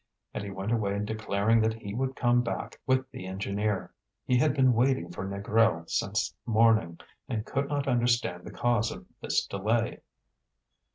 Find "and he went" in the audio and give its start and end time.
0.33-0.71